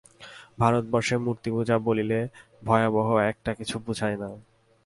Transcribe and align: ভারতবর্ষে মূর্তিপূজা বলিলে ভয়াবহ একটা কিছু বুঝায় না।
ভারতবর্ষে 0.59 1.15
মূর্তিপূজা 1.17 1.75
বলিলে 1.79 2.19
ভয়াবহ 2.65 3.07
একটা 3.31 3.51
কিছু 3.53 3.75
বুঝায় 3.79 4.17
না। 4.17 4.29